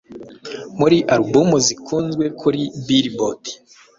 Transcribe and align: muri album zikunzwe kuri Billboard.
muri 0.79 0.97
album 1.15 1.49
zikunzwe 1.65 2.23
kuri 2.39 2.61
Billboard. 2.85 3.43